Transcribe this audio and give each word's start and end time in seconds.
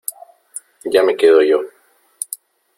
ya 0.93 1.01
me 1.05 1.13
quedo 1.19 1.41
yo. 1.49 1.59